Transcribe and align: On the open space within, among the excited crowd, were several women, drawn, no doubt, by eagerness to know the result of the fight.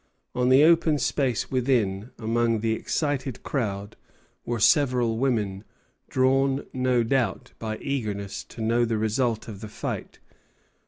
On 0.33 0.49
the 0.49 0.63
open 0.63 0.97
space 0.97 1.51
within, 1.51 2.09
among 2.17 2.61
the 2.61 2.73
excited 2.73 3.43
crowd, 3.43 3.95
were 4.45 4.59
several 4.59 5.19
women, 5.19 5.63
drawn, 6.09 6.65
no 6.73 7.03
doubt, 7.03 7.51
by 7.59 7.77
eagerness 7.77 8.43
to 8.45 8.61
know 8.61 8.83
the 8.83 8.97
result 8.97 9.47
of 9.47 9.61
the 9.61 9.67
fight. 9.69 10.17